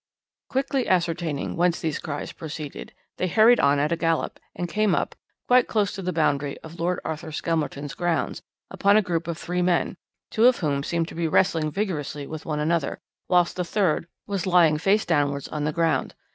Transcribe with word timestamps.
"Quickly 0.49 0.87
ascertaining 0.87 1.55
whence 1.55 1.79
these 1.79 1.99
cries 1.99 2.31
proceeded, 2.31 2.91
they 3.17 3.27
hurried 3.27 3.59
on 3.59 3.77
at 3.77 3.91
a 3.91 3.95
gallop, 3.95 4.39
and 4.55 4.67
came 4.67 4.95
up 4.95 5.13
quite 5.47 5.67
close 5.67 5.91
to 5.91 6.01
the 6.01 6.11
boundary 6.11 6.57
of 6.63 6.79
Lord 6.79 6.99
Arthur 7.05 7.31
Skelmerton's 7.31 7.93
grounds 7.93 8.41
upon 8.71 8.97
a 8.97 9.03
group 9.03 9.27
of 9.27 9.37
three 9.37 9.61
men, 9.61 9.95
two 10.31 10.47
of 10.47 10.57
whom 10.57 10.81
seemed 10.81 11.07
to 11.09 11.13
be 11.13 11.27
wrestling 11.27 11.69
vigorously 11.69 12.25
with 12.25 12.47
one 12.47 12.59
another, 12.59 12.97
whilst 13.29 13.57
the 13.57 13.63
third 13.63 14.07
was 14.25 14.47
lying 14.47 14.79
face 14.79 15.05
downwards 15.05 15.47
on 15.49 15.65
the 15.65 15.71
ground. 15.71 16.15